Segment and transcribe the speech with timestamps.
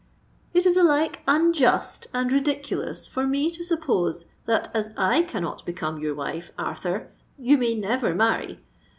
[0.51, 5.99] "It is alike unjust and ridiculous for me to suppose that, as I cannot become
[5.99, 8.61] your wife, Arthur, you may never marry.